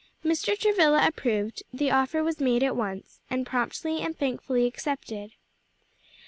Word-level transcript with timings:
Mr. 0.25 0.57
Travilla 0.59 1.05
approved, 1.05 1.61
the 1.71 1.91
offer 1.91 2.23
was 2.23 2.39
made 2.39 2.63
at 2.63 2.75
once, 2.75 3.19
and 3.29 3.45
promptly 3.45 4.01
and 4.01 4.17
thankfully 4.17 4.65
accepted. 4.65 5.33